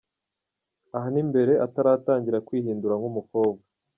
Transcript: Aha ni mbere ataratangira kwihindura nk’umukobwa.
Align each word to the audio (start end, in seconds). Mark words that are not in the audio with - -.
Aha 0.95 1.07
ni 1.13 1.21
mbere 1.29 1.53
ataratangira 1.65 2.43
kwihindura 2.47 2.93
nk’umukobwa. 2.99 3.61